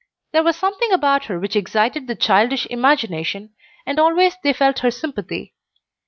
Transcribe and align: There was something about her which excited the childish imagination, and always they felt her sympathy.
There 0.31 0.41
was 0.41 0.55
something 0.55 0.91
about 0.91 1.25
her 1.25 1.39
which 1.39 1.55
excited 1.55 2.07
the 2.07 2.15
childish 2.15 2.65
imagination, 2.71 3.53
and 3.85 3.99
always 3.99 4.35
they 4.43 4.51
felt 4.51 4.79
her 4.79 4.89
sympathy. 4.89 5.53